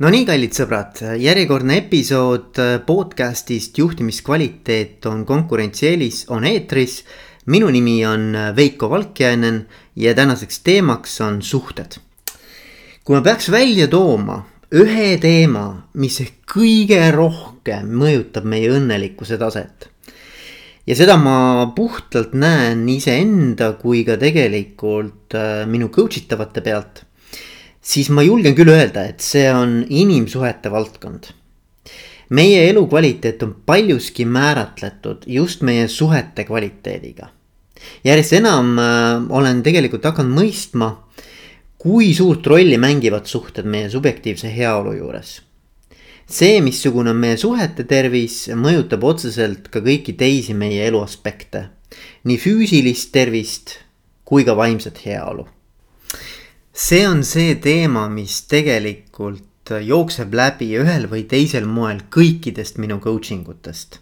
no 0.00 0.08
nii, 0.08 0.22
kallid 0.24 0.54
sõbrad, 0.56 1.00
järjekordne 1.20 1.74
episood 1.82 2.56
podcast'ist 2.86 3.76
Juhtimiskvaliteet 3.76 5.04
on 5.10 5.26
konkurentsieelis 5.28 6.22
on 6.32 6.46
eetris. 6.48 7.02
minu 7.46 7.68
nimi 7.68 8.06
on 8.06 8.32
Veiko 8.56 8.88
Valkjainen 8.90 9.66
ja 9.96 10.14
tänaseks 10.14 10.60
teemaks 10.64 11.20
on 11.20 11.42
suhted. 11.42 11.98
kui 13.04 13.16
ma 13.16 13.20
peaks 13.20 13.50
välja 13.50 13.88
tooma 13.88 14.46
ühe 14.72 15.18
teema, 15.20 15.82
mis 15.92 16.22
kõige 16.48 17.10
rohkem 17.12 17.92
mõjutab 17.92 18.44
meie 18.44 18.70
õnnelikkuse 18.70 19.36
taset. 19.36 19.90
ja 20.86 20.96
seda 20.96 21.16
ma 21.16 21.72
puhtalt 21.76 22.32
näen 22.32 22.88
iseenda 22.88 23.72
kui 23.72 24.04
ka 24.04 24.16
tegelikult 24.16 25.34
äh, 25.34 25.66
minu 25.66 25.88
coach 25.88 26.16
itavate 26.16 26.60
pealt 26.60 27.04
siis 27.80 28.10
ma 28.12 28.22
julgen 28.22 28.54
küll 28.56 28.70
öelda, 28.72 29.06
et 29.08 29.24
see 29.24 29.48
on 29.52 29.84
inimsuhete 29.88 30.70
valdkond. 30.70 31.32
meie 32.30 32.68
elukvaliteet 32.70 33.42
on 33.42 33.56
paljuski 33.66 34.24
määratletud 34.24 35.24
just 35.26 35.62
meie 35.62 35.88
suhete 35.88 36.44
kvaliteediga. 36.44 37.28
järjest 38.04 38.32
enam 38.32 38.78
äh, 38.78 39.22
olen 39.28 39.62
tegelikult 39.62 40.04
hakanud 40.04 40.36
mõistma, 40.36 40.90
kui 41.78 42.14
suurt 42.14 42.46
rolli 42.46 42.78
mängivad 42.78 43.26
suhted 43.26 43.64
meie 43.64 43.90
subjektiivse 43.90 44.56
heaolu 44.56 44.92
juures. 44.92 45.40
see, 46.26 46.60
missugune 46.60 47.10
on 47.10 47.16
meie 47.16 47.36
suhete 47.36 47.84
tervis, 47.84 48.48
mõjutab 48.54 49.04
otseselt 49.04 49.68
ka 49.68 49.80
kõiki 49.80 50.12
teisi 50.16 50.54
meie 50.54 50.86
elu 50.86 51.00
aspekte. 51.00 51.70
nii 52.24 52.36
füüsilist 52.36 53.12
tervist 53.12 53.78
kui 54.24 54.44
ka 54.44 54.54
vaimset 54.56 55.00
heaolu 55.06 55.48
see 56.80 57.06
on 57.06 57.24
see 57.26 57.54
teema, 57.60 58.06
mis 58.08 58.40
tegelikult 58.48 59.72
jookseb 59.84 60.32
läbi 60.34 60.72
ühel 60.80 61.06
või 61.10 61.26
teisel 61.28 61.66
moel 61.68 62.00
kõikidest 62.10 62.80
minu 62.80 62.98
coaching 63.04 63.48
utest. 63.52 64.00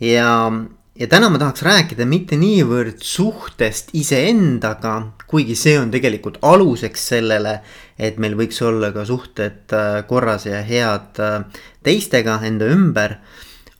ja, 0.00 0.52
ja 0.94 1.08
täna 1.08 1.30
ma 1.32 1.40
tahaks 1.40 1.64
rääkida 1.64 2.06
mitte 2.06 2.36
niivõrd 2.36 3.00
suhtest 3.00 3.94
iseendaga, 3.96 4.94
kuigi 5.26 5.56
see 5.56 5.78
on 5.80 5.90
tegelikult 5.90 6.38
aluseks 6.42 7.08
sellele, 7.14 7.60
et 7.98 8.20
meil 8.20 8.36
võiks 8.36 8.60
olla 8.62 8.92
ka 8.92 9.08
suhted 9.08 9.72
äh, 9.72 10.04
korras 10.06 10.46
ja 10.46 10.60
head 10.62 11.16
äh, 11.24 11.42
teistega 11.82 12.38
enda 12.44 12.68
ümber. 12.68 13.18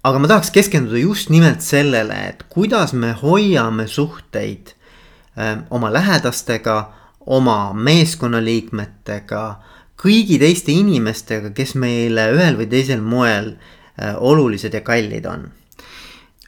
aga 0.02 0.18
ma 0.18 0.28
tahaks 0.30 0.50
keskenduda 0.54 1.04
just 1.04 1.28
nimelt 1.28 1.60
sellele, 1.60 2.16
et 2.32 2.46
kuidas 2.48 2.96
me 2.96 3.12
hoiame 3.12 3.86
suhteid 3.86 4.72
äh, 5.36 5.58
oma 5.70 5.92
lähedastega 5.92 6.96
oma 7.26 7.72
meeskonnaliikmetega, 7.74 9.42
kõigi 9.98 10.38
teiste 10.38 10.74
inimestega, 10.74 11.50
kes 11.56 11.74
meile 11.80 12.28
ühel 12.34 12.58
või 12.58 12.68
teisel 12.70 13.02
moel 13.02 13.54
äh, 13.54 14.14
olulised 14.18 14.74
ja 14.74 14.82
kallid 14.86 15.26
on. 15.26 15.48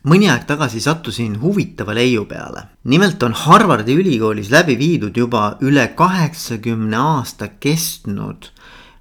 mõni 0.08 0.28
aeg 0.30 0.44
tagasi 0.46 0.80
sattusin 0.80 1.40
huvitava 1.40 1.94
leiu 1.94 2.24
peale. 2.24 2.62
nimelt 2.84 3.22
on 3.22 3.32
Harvardi 3.32 3.94
ülikoolis 3.94 4.50
läbi 4.50 4.78
viidud 4.78 5.16
juba 5.16 5.58
üle 5.60 5.88
kaheksakümne 5.96 6.96
aasta 6.96 7.48
kestnud 7.60 8.50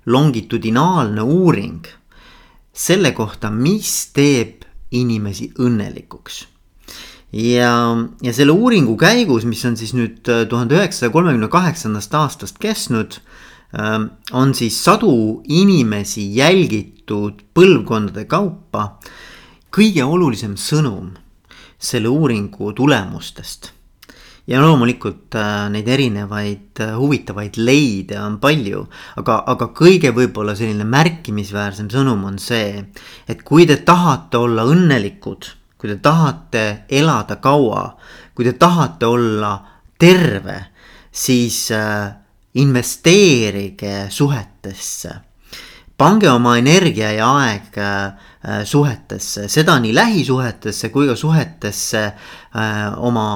longitudinaalne 0.05 1.21
uuring 1.21 1.85
selle 2.73 3.11
kohta, 3.11 3.51
mis 3.51 4.11
teeb 4.13 4.63
inimesi 4.91 5.51
õnnelikuks 5.59 6.56
ja, 7.37 7.73
ja 8.23 8.33
selle 8.33 8.55
uuringu 8.55 8.95
käigus, 8.97 9.45
mis 9.45 9.61
on 9.67 9.77
siis 9.77 9.93
nüüd 9.97 10.29
äh, 10.31 10.45
tuhande 10.49 10.77
üheksasaja 10.77 11.13
kolmekümne 11.13 11.49
kaheksandast 11.53 12.15
aastast 12.17 12.59
kestnud, 12.61 13.19
ähm, 13.77 14.09
on 14.33 14.55
siis 14.57 14.79
sadu 14.83 15.43
inimesi 15.43 16.29
jälgitud 16.35 17.45
põlvkondade 17.53 18.25
kaupa. 18.25 18.97
kõige 19.77 20.03
olulisem 20.03 20.55
sõnum 20.57 21.11
selle 21.77 22.09
uuringu 22.09 22.71
tulemustest 22.73 23.73
ja 24.47 24.61
loomulikult 24.63 25.35
äh, 25.35 25.67
neid 25.69 25.87
erinevaid 25.91 26.81
äh, 26.81 26.95
huvitavaid 26.97 27.59
leide 27.59 28.17
on 28.23 28.39
palju, 28.41 28.87
aga, 29.19 29.43
aga 29.53 29.69
kõige 29.75 30.13
võib-olla 30.15 30.55
selline 30.55 30.87
märkimisväärsem 30.87 31.91
sõnum 31.93 32.23
on 32.31 32.39
see, 32.41 32.81
et 33.27 33.43
kui 33.43 33.67
te 33.67 33.77
tahate 33.85 34.39
olla 34.39 34.65
õnnelikud 34.71 35.51
kui 35.77 35.89
te 35.89 35.97
tahate 36.01 36.85
elada 36.89 37.37
kaua, 37.41 37.83
kui 38.35 38.45
te 38.45 38.53
tahate 38.57 39.05
olla 39.05 39.53
terve, 39.99 40.57
siis 41.11 41.71
äh, 41.71 42.11
investeerige 42.53 44.07
suhetesse. 44.09 45.15
pange 45.97 46.29
oma 46.29 46.59
energia 46.59 47.09
ja 47.11 47.27
aeg 47.39 47.77
äh, 47.81 48.61
suhetesse, 48.65 49.47
seda 49.49 49.79
nii 49.81 49.95
lähisuhetesse 49.97 50.91
kui 50.93 51.07
ka 51.09 51.15
suhetesse 51.17 52.03
äh, 52.05 52.83
oma 52.97 53.29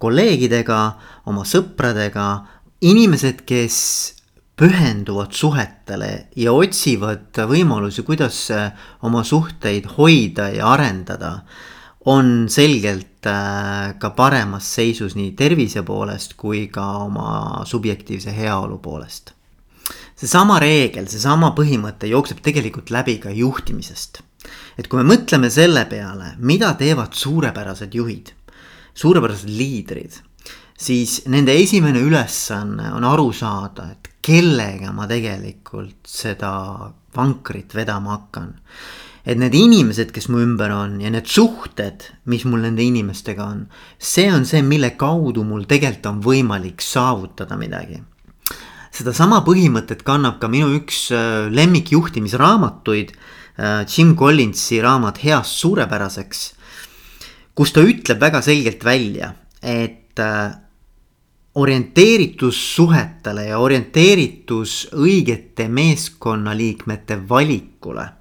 kolleegidega, 0.00 0.80
oma 1.26 1.44
sõpradega. 1.44 2.28
inimesed, 2.80 3.42
kes 3.44 4.14
pühenduvad 4.56 5.32
suhetele 5.34 6.28
ja 6.36 6.52
otsivad 6.52 7.36
võimalusi, 7.50 8.02
kuidas 8.02 8.48
oma 9.02 9.24
suhteid 9.24 9.86
hoida 9.98 10.48
ja 10.54 10.72
arendada 10.72 11.32
on 12.06 12.46
selgelt 12.48 13.26
äh, 13.26 13.98
ka 13.98 14.10
paremas 14.16 14.68
seisus 14.74 15.16
nii 15.18 15.32
tervise 15.38 15.82
poolest 15.82 16.36
kui 16.38 16.68
ka 16.72 16.84
oma 17.04 17.64
subjektiivse 17.66 18.34
heaolu 18.36 18.78
poolest. 18.78 19.34
seesama 20.18 20.58
reegel, 20.58 21.06
seesama 21.06 21.52
põhimõte 21.54 22.08
jookseb 22.10 22.40
tegelikult 22.42 22.90
läbi 22.90 23.18
ka 23.18 23.30
juhtimisest. 23.30 24.22
et 24.78 24.88
kui 24.88 25.02
me 25.02 25.14
mõtleme 25.14 25.50
selle 25.50 25.84
peale, 25.90 26.34
mida 26.38 26.74
teevad 26.74 27.14
suurepärased 27.14 27.94
juhid, 27.94 28.32
suurepärased 28.94 29.50
liidrid, 29.50 30.20
siis 30.78 31.22
nende 31.26 31.56
esimene 31.58 32.00
ülesanne 32.00 32.92
on 32.94 33.04
aru 33.04 33.32
saada, 33.32 33.90
et 33.90 34.08
kellega 34.22 34.92
ma 34.92 35.06
tegelikult 35.10 36.06
seda 36.06 36.52
vankrit 37.16 37.74
vedama 37.74 38.16
hakkan 38.18 38.54
et 39.28 39.36
need 39.36 39.52
inimesed, 39.52 40.08
kes 40.14 40.30
mu 40.32 40.40
ümber 40.40 40.72
on 40.72 40.94
ja 41.02 41.10
need 41.12 41.28
suhted, 41.28 42.06
mis 42.32 42.46
mul 42.48 42.62
nende 42.64 42.80
inimestega 42.80 43.44
on, 43.44 43.66
see 44.00 44.28
on 44.32 44.46
see, 44.48 44.62
mille 44.64 44.94
kaudu 44.96 45.44
mul 45.44 45.66
tegelikult 45.68 46.08
on 46.08 46.22
võimalik 46.24 46.84
saavutada 46.84 47.58
midagi. 47.60 48.00
sedasama 48.98 49.42
põhimõtet 49.46 50.00
kannab 50.02 50.38
ka 50.40 50.48
minu 50.48 50.72
üks 50.78 51.10
äh, 51.12 51.50
lemmikjuhtimisraamatuid, 51.52 53.12
äh, 53.12 53.84
Jim 53.84 54.16
Collinsi 54.16 54.80
raamat 54.80 55.20
Heast 55.22 55.60
suurepäraseks, 55.60 56.40
kus 57.54 57.76
ta 57.76 57.84
ütleb 57.84 58.20
väga 58.20 58.40
selgelt 58.42 58.84
välja, 58.84 59.34
et 59.60 60.18
äh, 60.24 60.56
orienteeritus 61.54 62.56
suhetele 62.74 63.50
ja 63.50 63.60
orienteeritus 63.60 64.86
õigete 64.96 65.68
meeskonnaliikmete 65.68 67.20
valikule 67.28 68.14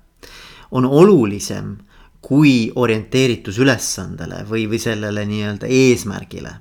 on 0.71 0.85
olulisem 0.85 1.75
kui 2.21 2.71
orienteeritus 2.75 3.59
ülesandele 3.63 4.43
või, 4.49 4.65
või 4.67 4.79
sellele 4.81 5.25
nii-öelda 5.29 5.67
eesmärgile. 5.71 6.53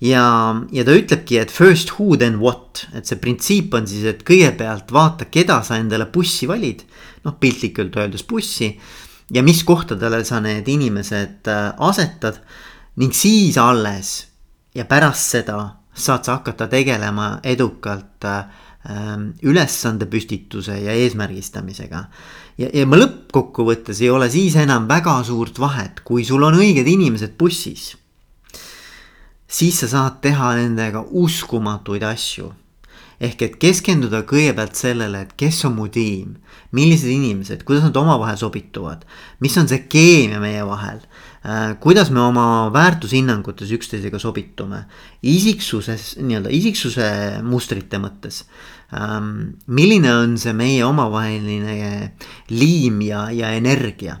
ja, 0.00 0.24
ja 0.72 0.84
ta 0.84 0.94
ütlebki, 0.94 1.38
et 1.40 1.50
first 1.50 1.94
who 1.96 2.16
then 2.16 2.38
what, 2.38 2.86
et 2.94 3.06
see 3.06 3.18
printsiip 3.18 3.74
on 3.74 3.88
siis, 3.90 4.04
et 4.04 4.22
kõigepealt 4.26 4.92
vaata, 4.92 5.24
keda 5.24 5.62
sa 5.62 5.78
endale 5.80 6.06
bussi 6.06 6.46
valid. 6.46 6.84
noh, 7.24 7.38
piltlikult 7.40 7.96
öeldes 7.96 8.22
bussi 8.28 8.74
ja 9.32 9.42
mis 9.42 9.64
kohtadele 9.64 10.24
sa 10.24 10.40
need 10.44 10.68
inimesed 10.68 11.48
äh, 11.48 11.72
asetad 11.78 12.42
ning 13.00 13.14
siis 13.16 13.56
alles 13.58 14.26
ja 14.74 14.84
pärast 14.84 15.32
seda 15.32 15.58
saad 15.94 16.26
sa 16.26 16.38
hakata 16.38 16.68
tegelema 16.68 17.38
edukalt 17.42 18.24
äh, 18.24 18.44
ülesandepüstituse 19.42 20.76
ja 20.78 20.92
eesmärgistamisega. 20.92 22.04
Ja, 22.58 22.68
ja 22.72 22.86
ma 22.86 22.98
lõppkokkuvõttes 23.00 24.02
ei 24.02 24.10
ole 24.12 24.28
siis 24.32 24.56
enam 24.60 24.88
väga 24.90 25.16
suurt 25.26 25.58
vahet, 25.60 26.02
kui 26.06 26.24
sul 26.26 26.42
on 26.46 26.58
õiged 26.58 26.88
inimesed 26.88 27.36
bussis. 27.38 27.94
siis 29.48 29.78
sa 29.80 29.88
saad 29.88 30.20
teha 30.22 30.54
nendega 30.58 31.04
uskumatuid 31.10 32.02
asju. 32.02 32.52
ehk 33.20 33.42
et 33.42 33.56
keskenduda 33.56 34.22
kõigepealt 34.22 34.74
sellele, 34.74 35.20
et 35.22 35.32
kes 35.36 35.64
on 35.64 35.76
mu 35.76 35.88
tiim, 35.88 36.36
millised 36.72 37.08
inimesed, 37.08 37.62
kuidas 37.64 37.84
nad 37.84 37.96
omavahel 37.96 38.36
sobituvad, 38.36 39.04
mis 39.40 39.56
on 39.56 39.68
see 39.68 39.86
keemia 39.88 40.40
meie 40.40 40.66
vahel 40.66 41.00
Äh, 41.44 41.76
kuidas 41.76 42.08
me 42.08 42.22
oma 42.24 42.70
väärtushinnangutes 42.72 43.68
üksteisega 43.76 44.16
sobitume, 44.16 44.86
isiksuses, 45.28 46.14
nii-öelda 46.16 46.48
isiksuse 46.56 47.08
mustrite 47.44 48.00
mõttes. 48.00 48.46
Ähm, 48.94 49.56
milline 49.66 50.12
on 50.14 50.36
see 50.38 50.52
meie 50.54 50.84
omavaheline 50.86 52.12
liim 52.50 53.00
ja, 53.02 53.26
ja 53.34 53.50
energia 53.56 54.20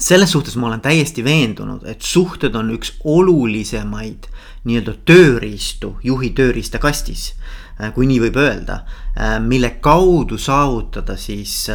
selles 0.00 0.30
suhtes 0.30 0.56
ma 0.56 0.68
olen 0.68 0.80
täiesti 0.80 1.24
veendunud, 1.24 1.82
et 1.84 2.02
suhted 2.02 2.54
on 2.56 2.70
üks 2.72 2.94
olulisemaid 3.04 4.28
nii-öelda 4.64 4.94
tööriistu 5.08 5.96
juhi 6.04 6.30
tööriistakastis. 6.36 7.34
kui 7.94 8.04
nii 8.06 8.18
võib 8.20 8.36
öelda, 8.36 8.82
mille 9.40 9.70
kaudu 9.80 10.36
saavutada 10.38 11.16
siis 11.16 11.70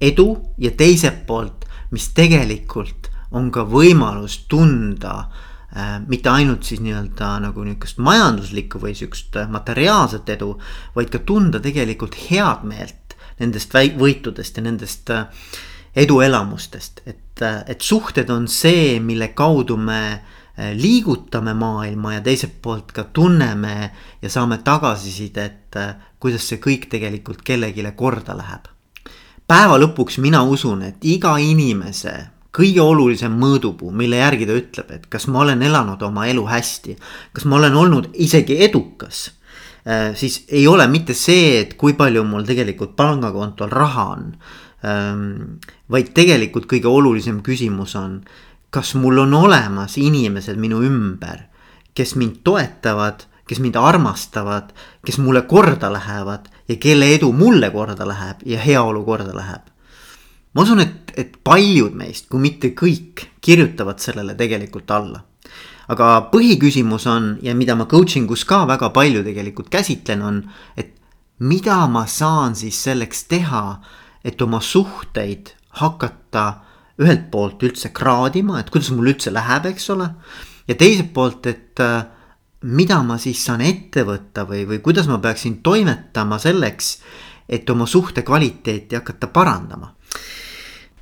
edu 0.00 0.28
ja 0.58 0.70
teiselt 0.70 1.24
poolt, 1.26 1.66
mis 1.90 2.08
tegelikult 2.14 3.10
on 3.34 3.50
ka 3.50 3.64
võimalus 3.66 4.44
tunda 4.48 5.14
äh, 5.18 5.49
mitte 6.10 6.30
ainult 6.30 6.66
siis 6.66 6.80
nii-öelda 6.82 7.28
nagu 7.44 7.62
niisugust 7.62 8.00
majanduslikku 8.02 8.80
või 8.82 8.94
sihukest 8.98 9.36
materiaalset 9.48 10.32
edu, 10.34 10.56
vaid 10.96 11.12
ka 11.14 11.20
tunda 11.22 11.60
tegelikult 11.62 12.16
head 12.26 12.64
meelt 12.66 13.14
nendest 13.40 13.74
võitudest 13.98 14.58
ja 14.58 14.64
nendest 14.66 15.10
äh, 15.14 15.28
eduelamustest, 15.96 17.00
et, 17.06 17.42
äh, 17.42 17.62
et 17.66 17.80
suhted 17.80 18.30
on 18.30 18.48
see, 18.48 19.00
mille 19.00 19.28
kaudu 19.34 19.76
me 19.76 20.02
äh, 20.12 20.72
liigutame 20.76 21.54
maailma 21.54 22.14
ja 22.14 22.20
teiselt 22.20 22.60
poolt 22.62 22.92
ka 22.92 23.04
tunneme 23.04 23.90
ja 24.22 24.30
saame 24.30 24.60
tagasisidet, 24.64 25.76
äh, 25.76 25.94
kuidas 26.20 26.48
see 26.48 26.60
kõik 26.62 26.90
tegelikult 26.90 27.42
kellelegi 27.42 27.86
korda 27.96 28.36
läheb. 28.36 28.68
päeva 29.46 29.78
lõpuks 29.78 30.20
mina 30.20 30.42
usun, 30.42 30.82
et 30.82 31.02
iga 31.02 31.36
inimese 31.38 32.28
kõige 32.56 32.80
olulisem 32.82 33.34
mõõdupuu, 33.38 33.92
mille 33.94 34.22
järgi 34.22 34.46
ta 34.48 34.56
ütleb, 34.58 34.90
et 34.90 35.04
kas 35.10 35.28
ma 35.30 35.44
olen 35.44 35.62
elanud 35.62 36.02
oma 36.02 36.26
elu 36.26 36.46
hästi, 36.46 36.96
kas 37.32 37.44
ma 37.46 37.60
olen 37.60 37.76
olnud 37.76 38.10
isegi 38.14 38.62
edukas 38.64 39.28
siis 40.14 40.42
ei 40.52 40.66
ole 40.68 40.84
mitte 40.92 41.14
see, 41.16 41.54
et 41.62 41.70
kui 41.80 41.94
palju 41.96 42.20
mul 42.28 42.44
tegelikult 42.44 42.92
pangakontol 42.98 43.70
raha 43.72 44.02
on 44.12 44.26
Ehm, 44.80 45.60
vaid 45.92 46.14
tegelikult 46.16 46.68
kõige 46.70 46.88
olulisem 46.88 47.42
küsimus 47.44 47.94
on, 48.00 48.20
kas 48.72 48.94
mul 48.96 49.20
on 49.26 49.34
olemas 49.36 49.98
inimesed 50.00 50.56
minu 50.60 50.80
ümber, 50.86 51.44
kes 51.94 52.14
mind 52.16 52.40
toetavad, 52.46 53.26
kes 53.50 53.60
mind 53.60 53.76
armastavad, 53.76 54.70
kes 55.04 55.18
mulle 55.20 55.42
korda 55.50 55.90
lähevad 55.92 56.48
ja 56.68 56.78
kelle 56.80 57.10
edu 57.16 57.32
mulle 57.36 57.68
korda 57.74 58.06
läheb 58.08 58.46
ja 58.46 58.60
heaolu 58.62 59.04
korda 59.04 59.34
läheb. 59.36 59.68
Ma 60.54 60.62
usun, 60.62 60.80
et, 60.80 61.12
et 61.16 61.34
paljud 61.44 61.94
meist, 61.94 62.28
kui 62.30 62.40
mitte 62.42 62.72
kõik, 62.76 63.26
kirjutavad 63.40 64.00
sellele 64.02 64.34
tegelikult 64.38 64.90
alla. 64.90 65.24
aga 65.90 66.08
põhiküsimus 66.30 67.06
on 67.10 67.32
ja 67.42 67.54
mida 67.54 67.74
ma 67.74 67.86
coaching 67.90 68.30
us 68.30 68.44
ka 68.44 68.64
väga 68.66 68.90
palju 68.94 69.24
tegelikult 69.26 69.70
käsitlen, 69.70 70.22
on, 70.22 70.44
et 70.76 70.94
mida 71.38 71.86
ma 71.86 72.06
saan 72.06 72.54
siis 72.54 72.78
selleks 72.84 73.24
teha 73.26 73.64
et 74.24 74.42
oma 74.42 74.60
suhteid 74.60 75.54
hakata 75.80 76.46
ühelt 77.00 77.30
poolt 77.32 77.62
üldse 77.64 77.92
kraadima, 77.96 78.60
et 78.60 78.70
kuidas 78.72 78.90
mul 78.92 79.14
üldse 79.14 79.32
läheb, 79.32 79.70
eks 79.70 79.90
ole. 79.94 80.10
ja 80.68 80.76
teiselt 80.78 81.12
poolt, 81.14 81.46
et 81.46 81.80
äh, 81.80 82.04
mida 82.62 83.00
ma 83.02 83.16
siis 83.18 83.40
saan 83.44 83.64
ette 83.64 84.04
võtta 84.06 84.44
või, 84.46 84.66
või 84.68 84.82
kuidas 84.84 85.08
ma 85.08 85.18
peaksin 85.18 85.60
toimetama 85.64 86.38
selleks, 86.38 86.98
et 87.50 87.70
oma 87.70 87.86
suhte 87.86 88.22
kvaliteeti 88.22 88.96
hakata 88.96 89.26
parandama. 89.26 89.94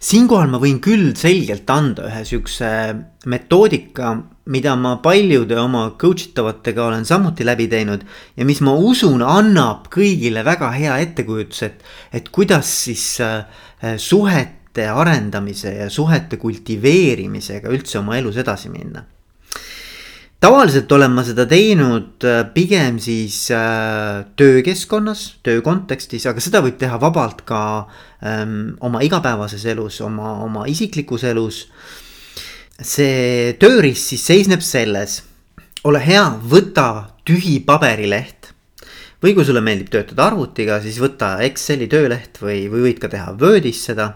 siinkohal 0.00 0.48
ma 0.48 0.58
võin 0.62 0.80
küll 0.80 1.14
selgelt 1.14 1.70
anda 1.70 2.08
ühe 2.08 2.24
sihukese 2.24 2.70
metoodika 3.26 4.16
mida 4.48 4.76
ma 4.76 4.96
paljude 5.02 5.56
oma 5.60 5.90
coach 6.00 6.30
itavatega 6.30 6.86
olen 6.86 7.04
samuti 7.04 7.44
läbi 7.44 7.68
teinud 7.68 8.04
ja 8.36 8.46
mis 8.48 8.62
ma 8.64 8.72
usun, 8.72 9.22
annab 9.22 9.90
kõigile 9.92 10.44
väga 10.44 10.70
hea 10.72 10.96
ettekujutuse, 11.04 11.68
et, 11.68 11.84
et 12.20 12.30
kuidas 12.32 12.70
siis 12.86 13.04
äh, 13.24 13.44
suhete 14.00 14.88
arendamise 14.88 15.74
ja 15.82 15.90
suhete 15.92 16.40
kultiveerimisega 16.40 17.68
üldse 17.74 18.00
oma 18.00 18.16
elus 18.20 18.40
edasi 18.40 18.72
minna. 18.72 19.04
Tavaliselt 20.40 20.92
olen 20.92 21.14
ma 21.14 21.24
seda 21.26 21.46
teinud 21.50 22.24
äh, 22.26 22.42
pigem 22.54 22.98
siis 23.02 23.48
äh, 23.54 24.24
töökeskkonnas, 24.38 25.24
töö 25.46 25.62
kontekstis, 25.66 26.26
aga 26.30 26.42
seda 26.42 26.62
võib 26.64 26.78
teha 26.80 27.00
vabalt 27.02 27.42
ka 27.48 27.62
ähm, 28.22 28.76
oma 28.80 29.02
igapäevases 29.06 29.64
elus, 29.72 30.00
oma, 30.04 30.38
oma 30.46 30.66
isiklikus 30.70 31.26
elus 31.28 31.64
see 32.78 33.54
tööriist 33.58 34.12
siis 34.12 34.24
seisneb 34.28 34.62
selles, 34.62 35.22
ole 35.88 36.00
hea, 36.02 36.24
võta 36.42 37.10
tühi 37.26 37.58
paberileht. 37.66 38.54
või 39.18 39.32
kui 39.34 39.42
sulle 39.42 39.60
meeldib 39.60 39.88
töötada 39.90 40.28
arvutiga, 40.28 40.76
siis 40.78 41.00
võta 41.02 41.40
Exceli 41.42 41.88
tööleht 41.90 42.38
või, 42.38 42.68
või 42.70 42.84
võid 42.86 43.00
ka 43.02 43.08
teha 43.10 43.32
Wordis 43.34 43.80
seda. 43.88 44.12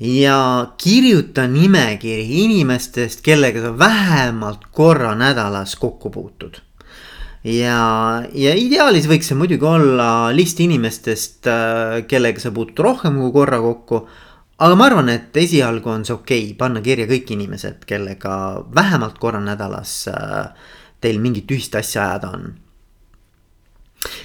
Ja 0.00 0.38
kirjuta 0.78 1.46
nimekiri 1.50 2.44
inimestest, 2.44 3.22
kellega 3.26 3.64
sa 3.64 3.74
vähemalt 3.78 4.68
korra 4.72 5.14
nädalas 5.18 5.74
kokku 5.76 6.10
puutud 6.10 6.60
ja, 7.44 7.80
ja 8.34 8.54
ideaalis 8.54 9.08
võiks 9.10 9.30
see 9.30 9.38
muidugi 9.38 9.66
olla 9.66 10.30
list 10.34 10.60
inimestest, 10.62 11.46
äh, 11.50 12.00
kellega 12.10 12.42
sa 12.42 12.54
puutud 12.54 12.84
rohkem 12.86 13.18
kui 13.22 13.34
korra 13.34 13.60
kokku 13.62 14.06
aga 14.58 14.74
ma 14.74 14.88
arvan, 14.88 15.10
et 15.12 15.36
esialgu 15.38 15.90
on 15.92 16.04
see 16.06 16.16
okei 16.16 16.42
okay, 16.48 16.56
panna 16.58 16.82
kirja 16.82 17.06
kõik 17.10 17.30
inimesed, 17.34 17.84
kellega 17.86 18.32
vähemalt 18.74 19.18
korra 19.22 19.40
nädalas 19.42 19.92
äh, 20.10 20.50
teil 21.00 21.20
mingit 21.22 21.50
ühist 21.54 21.76
asja 21.78 22.08
ajada 22.08 22.32
on. 22.34 22.50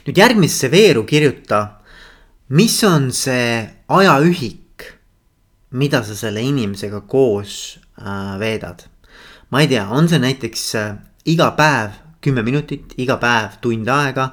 nüüd 0.08 0.18
järgmisse 0.18 0.70
veeru 0.74 1.06
kirjuta, 1.10 1.62
mis 2.58 2.76
on 2.86 3.12
see 3.14 3.62
ajaühik, 3.90 4.63
mida 5.74 6.04
sa 6.04 6.16
selle 6.16 6.42
inimesega 6.42 7.02
koos 7.10 7.80
äh, 8.02 8.40
veedad. 8.40 8.86
ma 9.50 9.62
ei 9.62 9.68
tea, 9.68 9.86
on 9.90 10.08
see 10.10 10.22
näiteks 10.22 10.64
äh, 10.80 10.96
iga 11.30 11.52
päev 11.58 12.00
kümme 12.24 12.44
minutit, 12.46 12.96
iga 12.98 13.18
päev 13.22 13.60
tund 13.62 13.90
aega, 13.92 14.30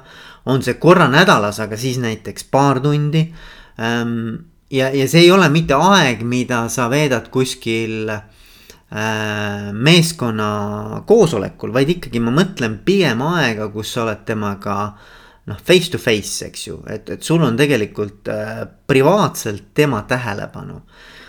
on 0.49 0.63
see 0.63 0.79
korra 0.81 1.09
nädalas, 1.11 1.59
aga 1.63 1.77
siis 1.77 1.99
näiteks 2.01 2.47
paar 2.51 2.79
tundi. 2.83 3.25
Ähm, 3.81 4.47
ja, 4.71 4.89
ja 4.95 5.07
see 5.11 5.25
ei 5.25 5.31
ole 5.31 5.49
mitte 5.53 5.77
aeg, 5.77 6.23
mida 6.27 6.63
sa 6.71 6.87
veedad 6.91 7.27
kuskil 7.33 8.09
äh, 8.11 9.71
meeskonna 9.71 10.51
koosolekul, 11.07 11.73
vaid 11.75 11.95
ikkagi 11.97 12.23
ma 12.23 12.33
mõtlen 12.35 12.79
pigem 12.85 13.23
aega, 13.27 13.69
kus 13.73 13.93
sa 13.95 14.05
oled 14.05 14.23
temaga 14.27 14.77
noh, 15.49 15.59
face 15.59 15.91
to 15.91 15.99
face, 16.01 16.45
eks 16.47 16.67
ju, 16.69 16.79
et, 16.89 17.09
et 17.17 17.25
sul 17.25 17.43
on 17.43 17.59
tegelikult 17.59 18.31
äh, 18.31 18.63
privaatselt 18.87 19.73
tema 19.77 20.05
tähelepanu. 20.07 20.79
ähm, 20.79 21.19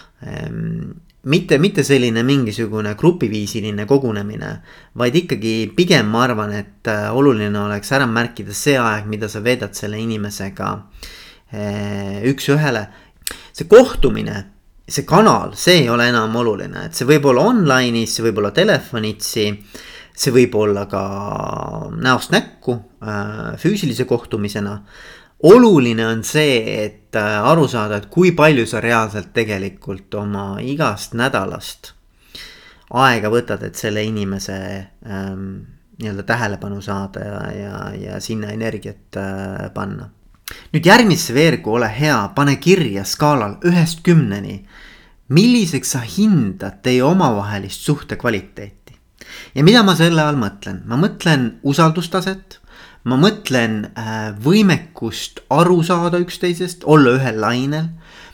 mitte, 1.23 1.59
mitte 1.59 1.85
selline 1.87 2.23
mingisugune 2.27 2.95
grupiviisiline 2.99 3.87
kogunemine, 3.87 4.53
vaid 4.99 5.17
ikkagi 5.23 5.55
pigem 5.77 6.11
ma 6.11 6.25
arvan, 6.27 6.53
et 6.59 6.91
äh, 6.91 7.09
oluline 7.15 7.59
oleks 7.67 7.93
ära 7.93 8.07
märkida 8.11 8.55
see 8.57 8.79
aeg, 8.79 9.07
mida 9.11 9.29
sa 9.31 9.43
veedad 9.45 9.75
selle 9.79 10.01
inimesega 10.03 10.75
äh, 11.53 12.21
üks-ühele 12.33 12.87
see 13.53 13.69
kohtumine, 13.69 14.37
see 14.89 15.07
kanal, 15.09 15.55
see 15.57 15.83
ei 15.83 15.89
ole 15.93 16.09
enam 16.11 16.35
oluline, 16.41 16.89
et 16.89 16.97
see 16.97 17.09
võib 17.09 17.29
olla 17.31 17.47
online'is, 17.53 18.17
see 18.17 18.27
võib 18.27 18.43
olla 18.43 18.53
telefonitsi. 18.55 19.49
see 20.13 20.33
võib 20.33 20.55
olla 20.61 20.85
ka 20.87 21.03
näost 21.97 22.35
näkku 22.35 22.75
äh, 23.01 23.55
füüsilise 23.59 24.05
kohtumisena. 24.05 24.83
Oluline 25.43 26.07
on 26.07 26.23
see, 26.25 26.85
et 26.85 27.17
äh, 27.17 27.51
aru 27.51 27.67
saada, 27.69 27.99
et 27.99 28.07
kui 28.11 28.33
palju 28.37 28.67
sa 28.67 28.81
reaalselt 28.81 29.33
tegelikult 29.35 30.15
oma 30.15 30.57
igast 30.63 31.17
nädalast 31.19 31.93
aega 32.93 33.31
võtad, 33.33 33.63
et 33.65 33.79
selle 33.79 34.03
inimese 34.05 34.57
ähm, 35.09 35.47
nii-öelda 35.99 36.27
tähelepanu 36.29 36.83
saada 36.85 37.25
ja, 37.25 37.39
ja, 37.57 37.79
ja 37.97 38.21
sinna 38.21 38.53
energiat 38.53 39.17
äh, 39.17 39.71
panna 39.75 40.11
nüüd 40.73 40.87
järgmisse 40.87 41.35
veergu 41.35 41.77
ole 41.79 41.89
hea, 41.93 42.19
pane 42.37 42.57
kirja 42.57 43.05
skaalal 43.09 43.59
ühest 43.69 44.03
kümneni. 44.07 44.65
milliseks 45.33 45.95
sa 45.95 46.01
hindad 46.05 46.83
teie 46.83 47.03
omavahelist 47.03 47.81
suhte 47.81 48.17
kvaliteeti? 48.17 48.97
ja 49.55 49.65
mida 49.65 49.83
ma 49.83 49.95
selle 49.97 50.23
all 50.23 50.37
mõtlen, 50.37 50.83
ma 50.87 50.97
mõtlen 50.97 51.59
usaldustaset. 51.63 52.61
Ma 53.09 53.19
mõtlen 53.19 53.79
äh, 53.99 54.31
võimekust 54.43 55.43
aru 55.51 55.81
saada 55.87 56.21
üksteisest, 56.23 56.87
olla 56.87 57.17
ühel 57.19 57.41
lainel. 57.43 57.89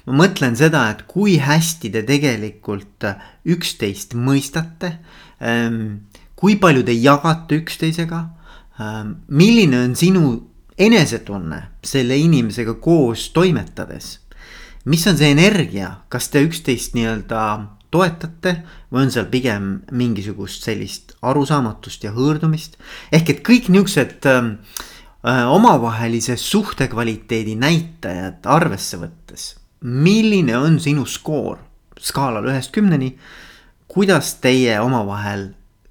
ma 0.07 0.25
mõtlen 0.25 0.57
seda, 0.57 0.89
et 0.91 1.05
kui 1.09 1.39
hästi 1.41 1.91
te 1.93 2.03
tegelikult 2.03 3.05
äh, 3.05 3.23
üksteist 3.45 4.15
mõistate 4.15 4.99
ähm,. 5.41 6.09
kui 6.39 6.57
palju 6.57 6.85
te 6.85 6.93
jagate 6.93 7.63
üksteisega 7.63 8.21
ähm,. 8.81 9.17
milline 9.29 9.85
on 9.87 9.97
sinu 9.97 10.25
enesetunne 10.79 11.63
selle 11.83 12.17
inimesega 12.17 12.75
koos 12.75 13.31
toimetades. 13.33 14.19
mis 14.85 15.07
on 15.07 15.17
see 15.17 15.33
energia, 15.33 16.05
kas 16.09 16.29
te 16.29 16.45
üksteist 16.45 16.95
nii-öelda 16.95 17.78
toetate 17.91 18.55
või 18.93 19.07
on 19.07 19.13
seal 19.13 19.29
pigem 19.33 19.71
mingisugust 19.91 20.67
sellist 20.67 21.15
arusaamatust 21.23 22.05
ja 22.05 22.13
hõõrdumist. 22.13 22.77
ehk 23.13 23.31
et 23.31 23.43
kõik 23.47 23.69
niuksed 23.73 24.27
ähm, 24.27 24.53
äh, 25.25 25.45
omavahelise 25.49 26.37
suhte 26.37 26.89
kvaliteedi 26.89 27.57
näitajad 27.57 28.47
arvesse 28.47 29.01
võttes. 29.01 29.57
milline 29.81 30.57
on 30.57 30.81
sinu 30.81 31.07
skoor 31.07 31.59
skaalal 31.99 32.47
ühest 32.51 32.73
kümneni? 32.73 33.17
kuidas 33.89 34.35
teie 34.35 34.81
omavahel 34.81 35.49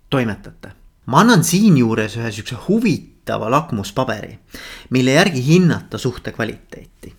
toimetate? 0.09 0.71
ma 1.05 1.23
annan 1.23 1.43
siinjuures 1.43 2.17
ühe 2.19 2.31
siukse 2.31 2.55
huvitava 2.67 3.49
lakmuspaberi, 3.51 4.39
mille 4.89 5.11
järgi 5.11 5.43
hinnata 5.45 5.97
suhte 5.97 6.31
kvaliteeti. 6.31 7.15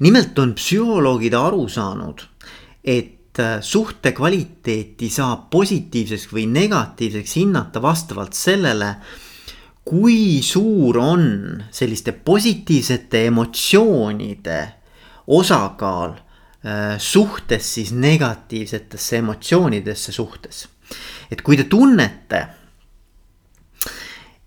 nimelt 0.00 0.38
on 0.38 0.54
psühholoogid 0.54 1.34
aru 1.34 1.68
saanud, 1.68 2.22
et 2.84 3.17
äh, 3.40 3.58
suhte 3.60 4.12
kvaliteeti 4.12 5.08
saab 5.10 5.48
positiivseks 5.50 6.28
või 6.32 6.46
negatiivseks 6.50 7.36
hinnata 7.40 7.82
vastavalt 7.82 8.36
sellele, 8.36 8.94
kui 9.88 10.42
suur 10.44 10.98
on 11.00 11.24
selliste 11.70 12.12
positiivsete 12.12 13.24
emotsioonide 13.30 14.58
osakaal 15.26 16.12
äh, 16.12 16.98
suhtes 16.98 17.74
siis 17.74 17.92
negatiivsetesse 17.92 19.22
emotsioonidesse 19.22 20.12
suhtes. 20.12 20.68
et 21.30 21.42
kui 21.42 21.56
te 21.56 21.64
tunnete, 21.64 22.46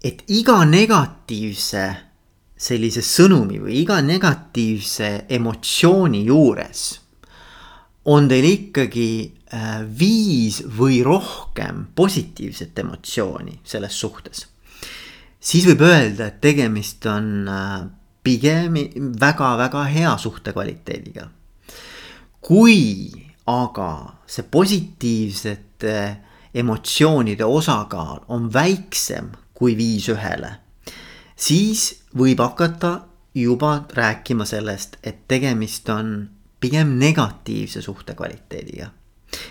et 0.04 0.24
iga 0.28 0.64
negatiivse 0.66 1.84
sellise 2.58 3.02
sõnumi 3.06 3.60
või 3.62 3.82
iga 3.82 4.00
negatiivse 4.02 5.26
emotsiooni 5.30 6.24
juures 6.26 7.02
on 8.06 8.28
teil 8.28 8.48
ikkagi 8.50 9.12
äh, 9.54 9.82
viis 10.00 10.64
või 10.78 11.04
rohkem 11.06 11.86
positiivset 11.96 12.80
emotsiooni 12.80 13.60
selles 13.64 14.00
suhtes 14.00 14.48
siis 15.42 15.66
võib 15.66 15.82
öelda, 15.86 16.30
et 16.30 16.40
tegemist 16.42 17.06
on 17.10 17.50
äh, 17.50 17.84
pigem 18.24 18.78
väga-väga 19.20 19.86
hea 19.90 20.16
suhte 20.18 20.54
kvaliteediga. 20.54 21.30
kui 22.42 23.12
aga 23.46 24.18
see 24.26 24.44
positiivsete 24.44 25.96
emotsioonide 26.54 27.46
osakaal 27.46 28.24
on 28.28 28.50
väiksem 28.54 29.30
kui 29.54 29.76
viis 29.78 30.08
ühele, 30.10 30.56
siis 31.36 32.02
võib 32.18 32.42
hakata 32.42 33.02
juba 33.34 33.86
rääkima 33.94 34.46
sellest, 34.46 34.98
et 35.04 35.28
tegemist 35.28 35.90
on 35.90 36.30
pigem 36.62 36.98
negatiivse 37.02 37.82
suhte 37.82 38.16
kvaliteediga 38.16 38.92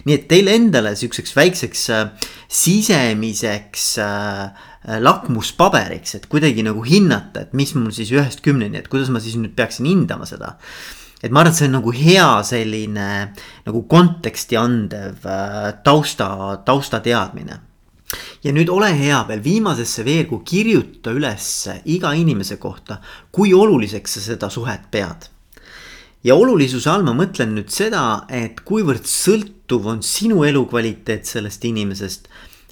nii 0.06 0.16
et 0.16 0.26
teile 0.30 0.54
endale 0.56 0.92
sihukeseks 0.98 1.34
väikseks 1.36 1.84
äh, 1.94 2.30
sisemiseks 2.48 3.86
äh, 4.04 4.66
lakmuspaberiks, 5.04 6.16
et 6.16 6.26
kuidagi 6.30 6.64
nagu 6.66 6.82
hinnata, 6.86 7.44
et 7.44 7.56
mis 7.56 7.74
mul 7.76 7.92
siis 7.94 8.12
ühest 8.14 8.44
kümneni, 8.44 8.80
et 8.80 8.88
kuidas 8.92 9.10
ma 9.12 9.20
siis 9.22 9.36
nüüd 9.40 9.54
peaksin 9.56 9.88
hindama 9.90 10.28
seda. 10.28 10.56
et 11.22 11.28
ma 11.30 11.42
arvan, 11.42 11.52
et 11.52 11.58
see 11.58 11.68
on 11.68 11.74
nagu 11.76 11.92
hea 11.92 12.28
selline 12.48 13.08
nagu 13.66 13.82
konteksti 13.88 14.56
andev 14.56 15.26
äh, 15.28 15.66
tausta, 15.84 16.30
taustateadmine. 16.64 17.60
Ja 18.42 18.50
nüüd 18.56 18.72
ole 18.72 18.88
hea 18.96 19.20
veel 19.28 19.42
viimasesse 19.44 20.02
veergu 20.02 20.40
kirjuta 20.42 21.12
üles 21.14 21.68
iga 21.84 22.10
inimese 22.16 22.56
kohta, 22.58 22.98
kui 23.30 23.52
oluliseks 23.54 24.16
sa 24.16 24.24
seda 24.32 24.48
suhet 24.50 24.88
pead 24.90 25.28
ja 26.24 26.36
olulisuse 26.36 26.90
all 26.92 27.04
ma 27.06 27.14
mõtlen 27.16 27.54
nüüd 27.56 27.72
seda, 27.72 28.26
et 28.28 28.60
kuivõrd 28.66 29.08
sõltuv 29.08 29.88
on 29.94 30.02
sinu 30.04 30.44
elukvaliteet 30.48 31.28
sellest 31.28 31.64
inimesest. 31.64 32.28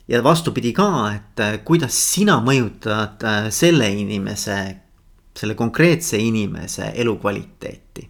ja 0.09 0.23
vastupidi 0.25 0.73
ka, 0.73 0.88
et 1.12 1.40
äh, 1.40 1.59
kuidas 1.64 1.97
sina 2.14 2.38
mõjutad 2.40 3.25
äh, 3.25 3.50
selle 3.52 3.90
inimese, 3.93 4.76
selle 5.37 5.55
konkreetse 5.55 6.19
inimese 6.19 6.93
elukvaliteeti. 6.95 8.09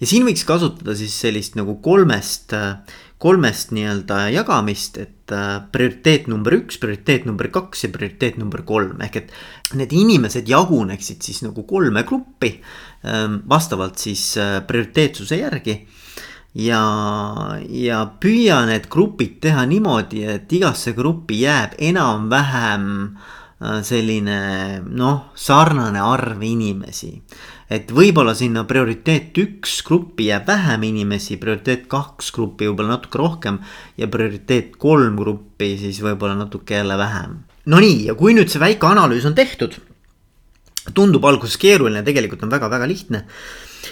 ja 0.00 0.06
siin 0.06 0.26
võiks 0.26 0.44
kasutada 0.46 0.94
siis 0.96 1.14
sellist 1.20 1.58
nagu 1.58 1.76
kolmest, 1.82 2.52
äh, 2.52 2.76
kolmest 3.20 3.74
nii-öelda 3.76 4.22
jagamist, 4.32 4.96
et 4.98 5.32
prioriteet 5.72 6.26
number 6.30 6.56
üks, 6.56 6.78
prioriteet 6.80 7.26
number 7.28 7.50
kaks 7.52 7.84
ja 7.84 7.90
prioriteet 7.92 8.38
number 8.40 8.64
kolm 8.66 9.02
ehk 9.04 9.18
et 9.20 9.34
need 9.78 9.92
inimesed 9.94 10.48
jaguneksid 10.50 11.22
siis 11.22 11.42
nagu 11.44 11.66
kolme 11.68 12.02
gruppi 12.08 12.54
ähm, 13.04 13.42
vastavalt 13.48 14.00
siis 14.00 14.24
äh, 14.40 14.60
prioriteetsuse 14.66 15.40
järgi. 15.42 15.76
ja, 16.54 16.80
ja 17.68 18.00
püüa 18.20 18.64
need 18.66 18.88
grupid 18.90 19.38
teha 19.44 19.66
niimoodi, 19.70 20.24
et 20.26 20.52
igasse 20.52 20.96
gruppi 20.96 21.42
jääb 21.44 21.76
enam-vähem 21.78 22.88
äh, 23.04 23.82
selline 23.86 24.40
noh, 24.88 25.30
sarnane 25.36 26.00
arv 26.02 26.42
inimesi. 26.42 27.14
Et 27.70 27.92
võib-olla 27.94 28.34
sinna 28.34 28.64
prioriteet 28.68 29.38
üks 29.38 29.80
gruppi 29.86 30.30
jääb 30.30 30.48
vähem 30.50 30.88
inimesi, 30.90 31.38
prioriteet 31.40 31.86
kaks 31.90 32.32
gruppi 32.34 32.66
võib-olla 32.68 32.96
natuke 32.96 33.20
rohkem 33.20 33.60
ja 34.00 34.10
prioriteet 34.10 34.74
kolm 34.80 35.16
gruppi 35.20 35.76
siis 35.78 36.02
võib-olla 36.02 36.34
natuke 36.38 36.80
jälle 36.80 36.98
vähem 36.98 37.38
Nonii, 37.70 38.06
ja 38.08 38.14
kui 38.16 38.32
nüüd 38.34 38.48
see 38.48 38.60
väike 38.62 38.88
analüüs 38.88 39.26
on 39.28 39.34
tehtud, 39.36 39.74
tundub 40.96 41.26
alguses 41.28 41.58
keeruline, 41.60 42.00
tegelikult 42.06 42.42
on 42.46 42.52
väga-väga 42.52 42.88
lihtne. 42.88 43.26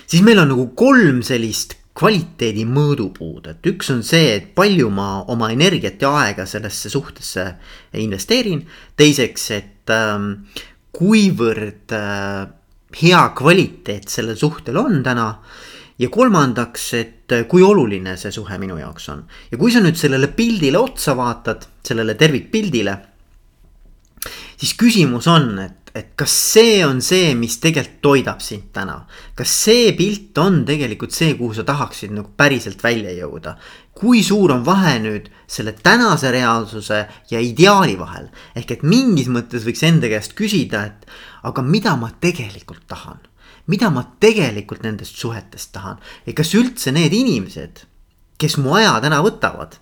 siis 0.06 0.22
meil 0.24 0.40
on 0.40 0.48
nagu 0.48 0.70
kolm 0.74 1.20
sellist 1.22 1.76
kvaliteedi 1.98 2.64
mõõdupuud, 2.64 3.48
et 3.50 3.66
üks 3.66 3.90
on 3.92 4.02
see, 4.06 4.32
et 4.38 4.54
palju 4.54 4.88
ma 4.90 5.24
oma 5.28 5.50
energiat 5.52 6.00
ja 6.02 6.14
aega 6.22 6.46
sellesse 6.46 6.90
suhtesse 6.90 7.44
investeerin. 7.92 8.66
teiseks, 8.96 9.50
et 9.50 9.90
ähm, 9.92 10.32
kuivõrd 10.92 11.92
äh, 11.92 12.46
hea 12.96 13.24
kvaliteet 13.36 14.08
sellel 14.08 14.36
suhtel 14.36 14.76
on 14.80 15.02
täna 15.04 15.28
ja 15.98 16.08
kolmandaks, 16.08 16.88
et 16.94 17.34
äh, 17.34 17.44
kui 17.48 17.62
oluline 17.62 18.16
see 18.16 18.32
suhe 18.32 18.58
minu 18.58 18.78
jaoks 18.78 19.08
on. 19.12 19.24
ja 19.52 19.58
kui 19.58 19.72
sa 19.72 19.82
nüüd 19.84 19.98
sellele 19.98 20.32
pildile 20.32 20.78
otsa 20.78 21.16
vaatad, 21.16 21.68
sellele 21.84 22.14
tervikpildile 22.14 22.98
siis 24.58 24.74
küsimus 24.78 25.28
on, 25.30 25.52
et, 25.62 25.92
et 25.94 26.08
kas 26.18 26.32
see 26.52 26.80
on 26.86 27.00
see, 27.04 27.32
mis 27.38 27.58
tegelikult 27.62 28.00
toidab 28.02 28.42
sind 28.44 28.70
täna. 28.74 29.00
kas 29.38 29.52
see 29.64 29.92
pilt 29.98 30.38
on 30.42 30.64
tegelikult 30.68 31.14
see, 31.14 31.34
kuhu 31.38 31.54
sa 31.54 31.64
tahaksid 31.66 32.14
nagu 32.14 32.32
päriselt 32.36 32.82
välja 32.84 33.14
jõuda? 33.16 33.56
kui 33.98 34.22
suur 34.22 34.52
on 34.54 34.62
vahe 34.66 34.98
nüüd 35.02 35.26
selle 35.50 35.72
tänase 35.74 36.30
reaalsuse 36.30 37.00
ja 37.30 37.40
ideaali 37.42 37.98
vahel? 37.98 38.28
ehk 38.56 38.78
et 38.78 38.86
mingis 38.86 39.30
mõttes 39.30 39.66
võiks 39.66 39.82
enda 39.86 40.10
käest 40.10 40.36
küsida, 40.38 40.84
et 40.86 41.06
aga 41.42 41.62
mida 41.62 41.96
ma 41.96 42.10
tegelikult 42.20 42.86
tahan? 42.88 43.20
mida 43.68 43.90
ma 43.90 44.04
tegelikult 44.20 44.82
nendest 44.82 45.16
suhetest 45.20 45.72
tahan 45.72 46.00
ja 46.26 46.32
kas 46.36 46.54
üldse 46.56 46.92
need 46.92 47.12
inimesed, 47.12 47.84
kes 48.40 48.56
mu 48.62 48.74
aja 48.78 48.96
täna 49.04 49.20
võtavad 49.24 49.76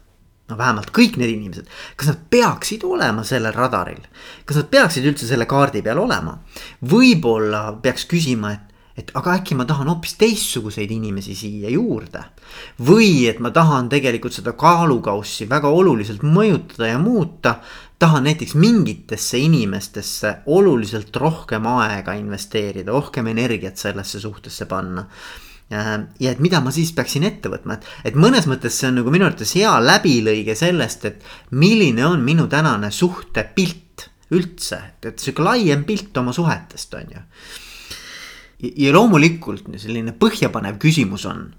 no 0.50 0.58
vähemalt 0.58 0.92
kõik 0.94 1.18
need 1.20 1.32
inimesed, 1.32 1.68
kas 1.98 2.10
nad 2.12 2.22
peaksid 2.30 2.84
olema 2.86 3.25
sellel 3.26 3.54
radaril, 3.54 4.02
kas 4.46 4.60
nad 4.60 4.70
peaksid 4.70 5.06
üldse 5.10 5.28
selle 5.28 5.46
kaardi 5.50 5.82
peal 5.82 6.00
olema? 6.02 6.38
võib-olla 6.86 7.62
peaks 7.82 8.06
küsima, 8.10 8.52
et, 8.54 8.75
et 8.96 9.10
aga 9.14 9.34
äkki 9.36 9.54
ma 9.54 9.64
tahan 9.68 9.88
hoopis 9.92 10.14
teistsuguseid 10.20 10.90
inimesi 10.90 11.34
siia 11.34 11.70
juurde. 11.70 12.24
või 12.80 13.28
et 13.28 13.38
ma 13.38 13.50
tahan 13.50 13.88
tegelikult 13.88 14.32
seda 14.32 14.52
kaalukaussi 14.52 15.48
väga 15.48 15.68
oluliselt 15.68 16.22
mõjutada 16.22 16.86
ja 16.86 16.98
muuta. 16.98 17.60
tahan 17.98 18.24
näiteks 18.24 18.54
mingitesse 18.54 19.38
inimestesse 19.38 20.36
oluliselt 20.46 21.16
rohkem 21.16 21.66
aega 21.66 22.12
investeerida, 22.12 22.92
rohkem 22.92 23.26
energiat 23.26 23.76
sellesse 23.76 24.20
suhtesse 24.20 24.66
panna 24.66 25.06
Äh, 25.72 26.06
ja 26.20 26.30
et 26.30 26.38
mida 26.38 26.60
ma 26.62 26.70
siis 26.70 26.92
peaksin 26.94 27.24
ette 27.26 27.50
võtma, 27.50 27.74
et, 27.74 27.86
et 28.06 28.18
mõnes 28.18 28.44
mõttes 28.46 28.76
see 28.78 28.86
on 28.86 29.00
nagu 29.00 29.10
minu 29.10 29.26
arvates 29.26 29.56
hea 29.58 29.72
läbilõige 29.82 30.54
sellest, 30.54 31.06
et 31.08 31.24
milline 31.58 32.04
on 32.06 32.22
minu 32.22 32.46
tänane 32.46 32.92
suhtepilt 32.94 34.04
üldse, 34.36 34.78
et 35.02 35.18
sihuke 35.18 35.42
laiem 35.42 35.82
pilt 35.88 36.14
oma 36.22 36.34
suhetest 36.34 36.94
on 36.94 37.10
ju. 37.16 37.24
Ja 38.62 38.92
loomulikult 38.92 39.68
selline 39.76 40.14
põhjapanev 40.16 40.78
küsimus 40.80 41.26
on, 41.28 41.50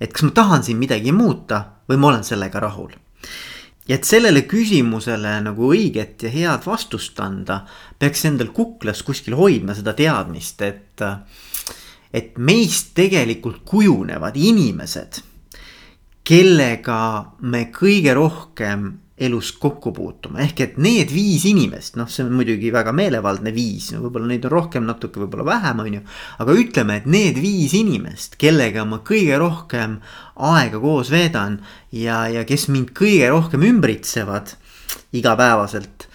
et 0.00 0.12
kas 0.12 0.26
ma 0.26 0.34
tahan 0.34 0.66
siin 0.66 0.80
midagi 0.80 1.12
muuta 1.12 1.62
või 1.88 2.00
ma 2.00 2.10
olen 2.10 2.26
sellega 2.26 2.62
rahul. 2.62 2.92
Ja 3.88 3.96
et 3.96 4.06
sellele 4.06 4.44
küsimusele 4.46 5.32
nagu 5.42 5.70
õiget 5.72 6.22
ja 6.22 6.30
head 6.30 6.66
vastust 6.66 7.18
anda, 7.20 7.64
peaks 7.98 8.24
endal 8.28 8.52
kuklas 8.54 9.02
kuskil 9.02 9.34
hoidma 9.38 9.74
seda 9.74 9.94
teadmist, 9.98 10.62
et 10.62 11.06
et 12.10 12.38
meist 12.42 12.90
tegelikult 12.98 13.60
kujunevad 13.64 14.34
inimesed, 14.34 15.20
kellega 16.26 17.02
me 17.46 17.68
kõige 17.74 18.14
rohkem 18.18 18.88
elus 19.20 19.52
kokku 19.60 19.92
puutume, 19.92 20.40
ehk 20.46 20.62
et 20.64 20.78
need 20.80 21.12
viis 21.12 21.44
inimest, 21.48 21.98
noh, 22.00 22.08
see 22.08 22.24
on 22.24 22.32
muidugi 22.38 22.72
väga 22.72 22.94
meelevaldne 22.96 23.52
viis, 23.52 23.90
võib-olla 23.92 24.30
neid 24.30 24.46
on 24.48 24.54
rohkem 24.54 24.86
natuke, 24.88 25.20
võib-olla 25.20 25.46
vähem, 25.50 25.84
on 25.84 25.98
ju. 25.98 26.02
aga 26.44 26.56
ütleme, 26.62 27.00
et 27.00 27.08
need 27.10 27.40
viis 27.42 27.76
inimest, 27.76 28.38
kellega 28.40 28.86
ma 28.88 29.02
kõige 29.06 29.38
rohkem 29.40 29.98
aega 30.50 30.80
koos 30.80 31.12
veedan 31.12 31.60
ja, 31.92 32.24
ja 32.32 32.46
kes 32.48 32.68
mind 32.72 32.94
kõige 32.96 33.28
rohkem 33.32 33.66
ümbritsevad 33.68 34.56
igapäevaselt 35.12 36.08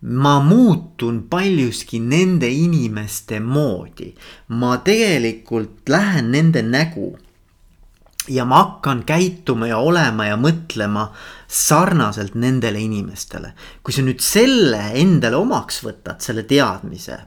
ma 0.00 0.40
muutun 0.40 1.22
paljuski 1.30 1.98
nende 2.00 2.48
inimeste 2.48 3.40
moodi. 3.40 4.14
ma 4.48 4.76
tegelikult 4.78 5.88
lähen 5.88 6.30
nende 6.30 6.62
nägu. 6.62 7.16
Ja 8.28 8.44
ma 8.44 8.56
hakkan 8.56 9.04
käituma 9.06 9.66
ja 9.66 9.78
olema 9.78 10.26
ja 10.26 10.36
mõtlema 10.36 11.08
sarnaselt 11.48 12.34
nendele 12.34 12.80
inimestele. 12.80 13.52
kui 13.82 13.92
sa 13.92 14.02
nüüd 14.02 14.20
selle 14.20 14.90
endale 14.94 15.36
omaks 15.36 15.82
võtad, 15.84 16.20
selle 16.20 16.42
teadmise, 16.42 17.18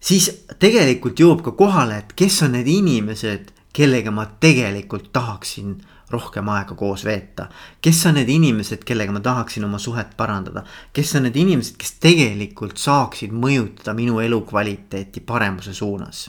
siis 0.00 0.30
tegelikult 0.58 1.18
jõuab 1.20 1.42
ka 1.42 1.52
kohale, 1.52 1.98
et 1.98 2.12
kes 2.16 2.42
on 2.42 2.52
need 2.58 2.68
inimesed, 2.68 3.52
kellega 3.72 4.10
ma 4.10 4.26
tegelikult 4.40 5.12
tahaksin 5.12 5.78
rohkem 6.10 6.48
aega 6.48 6.74
koos 6.74 7.04
veeta. 7.04 7.48
kes 7.80 8.06
on 8.06 8.14
need 8.14 8.28
inimesed, 8.28 8.84
kellega 8.84 9.12
ma 9.12 9.20
tahaksin 9.20 9.64
oma 9.64 9.78
suhet 9.78 10.16
parandada, 10.16 10.64
kes 10.92 11.14
on 11.16 11.28
need 11.28 11.36
inimesed, 11.36 11.76
kes 11.78 11.96
tegelikult 12.02 12.78
saaksid 12.78 13.32
mõjutada 13.32 13.94
minu 13.94 14.20
elukvaliteeti 14.20 15.20
paremuse 15.20 15.74
suunas 15.74 16.28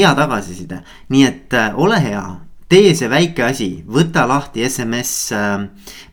hea 0.00 0.14
tagasiside, 0.16 0.80
nii 1.12 1.26
et 1.28 1.56
äh, 1.56 1.76
ole 1.78 2.00
hea, 2.02 2.24
tee 2.70 2.94
see 2.94 3.10
väike 3.10 3.44
asi, 3.48 3.68
võta 3.90 4.26
lahti 4.30 4.64
SMS 4.66 5.12
äh, 5.34 5.62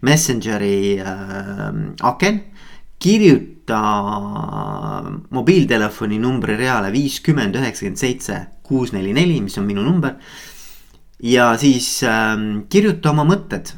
Messengeri 0.06 0.98
äh, 1.00 1.66
aken. 2.12 2.44
kirjuta 2.98 3.80
mobiiltelefoni 5.30 6.18
numbri 6.18 6.56
reale 6.58 6.90
viiskümmend 6.90 7.56
üheksakümmend 7.60 8.00
seitse 8.02 8.40
kuus 8.66 8.90
neli 8.96 9.12
neli, 9.14 9.36
mis 9.42 9.58
on 9.62 9.68
minu 9.68 9.84
number. 9.86 10.16
ja 11.22 11.52
siis 11.58 12.02
äh, 12.04 12.34
kirjuta 12.70 13.12
oma 13.14 13.26
mõtted 13.26 13.70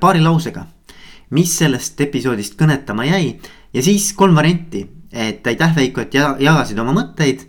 paari 0.00 0.20
lausega, 0.20 0.66
mis 1.30 1.56
sellest 1.58 2.00
episoodist 2.00 2.58
kõnetama 2.60 3.08
jäi? 3.08 3.38
Ja 3.72 3.82
siis 3.82 4.12
kolm 4.16 4.36
varianti, 4.36 4.86
et 5.12 5.46
aitäh 5.46 5.74
Veiko, 5.76 6.04
et 6.04 6.14
jagasid 6.14 6.78
oma 6.78 6.92
mõtteid 6.96 7.48